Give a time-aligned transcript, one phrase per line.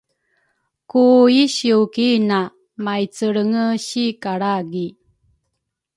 [0.89, 1.03] Ku
[1.43, 2.39] isiw ki ina
[2.83, 4.87] maicelrenge si kalragi